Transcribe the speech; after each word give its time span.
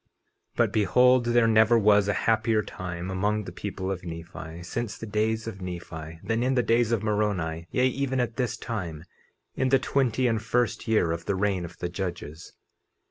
50:23 0.01 0.07
But 0.55 0.73
behold 0.73 1.25
there 1.25 1.47
never 1.47 1.77
was 1.77 2.07
a 2.07 2.13
happier 2.25 2.63
time 2.63 3.11
among 3.11 3.43
the 3.43 3.51
people 3.51 3.91
of 3.91 4.03
Nephi, 4.03 4.63
since 4.63 4.97
the 4.97 5.05
days 5.05 5.45
of 5.45 5.61
Nephi, 5.61 6.21
than 6.23 6.41
in 6.41 6.55
the 6.55 6.63
days 6.63 6.91
of 6.91 7.03
Moroni, 7.03 7.67
yea, 7.69 7.85
even 7.87 8.19
at 8.19 8.35
this 8.35 8.57
time, 8.57 9.03
in 9.53 9.69
the 9.69 9.77
twenty 9.77 10.25
and 10.25 10.41
first 10.41 10.87
year 10.87 11.11
of 11.11 11.25
the 11.25 11.35
reign 11.35 11.63
of 11.65 11.77
the 11.77 11.87
judges. 11.87 12.51